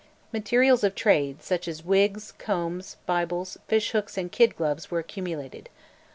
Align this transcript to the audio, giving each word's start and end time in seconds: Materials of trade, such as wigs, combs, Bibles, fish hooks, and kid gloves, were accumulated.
Materials 0.33 0.83
of 0.83 0.95
trade, 0.95 1.43
such 1.43 1.67
as 1.67 1.83
wigs, 1.85 2.31
combs, 2.39 2.97
Bibles, 3.05 3.59
fish 3.67 3.91
hooks, 3.91 4.17
and 4.17 4.31
kid 4.31 4.55
gloves, 4.55 4.89
were 4.89 4.97
accumulated. 4.97 5.69